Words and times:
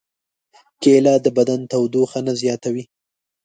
کېله 0.81 1.13
د 1.25 1.27
بدن 1.37 1.59
تودوخه 1.71 2.19
نه 2.27 2.33
زیاتوي. 2.41 2.83